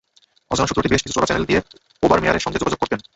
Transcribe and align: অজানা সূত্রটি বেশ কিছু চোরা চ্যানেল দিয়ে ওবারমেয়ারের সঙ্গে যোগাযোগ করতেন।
অজানা 0.51 0.69
সূত্রটি 0.69 0.89
বেশ 0.91 1.01
কিছু 1.03 1.15
চোরা 1.15 1.27
চ্যানেল 1.27 1.45
দিয়ে 1.49 1.59
ওবারমেয়ারের 2.03 2.43
সঙ্গে 2.45 2.59
যোগাযোগ 2.61 2.79
করতেন। 2.81 2.99